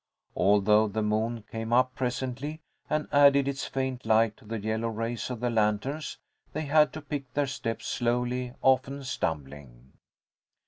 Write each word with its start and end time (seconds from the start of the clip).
Although 0.35 0.87
the 0.87 1.03
moon 1.03 1.43
came 1.51 1.71
up 1.71 1.93
presently 1.93 2.59
and 2.89 3.07
added 3.11 3.47
its 3.47 3.65
faint 3.67 4.03
light 4.03 4.35
to 4.37 4.45
the 4.45 4.57
yellow 4.59 4.87
rays 4.87 5.29
of 5.29 5.41
the 5.41 5.51
lanterns, 5.51 6.17
they 6.53 6.63
had 6.65 6.91
to 6.93 7.03
pick 7.03 7.31
their 7.35 7.45
steps 7.45 7.85
slowly, 7.85 8.55
often 8.63 9.03
stumbling. 9.03 9.93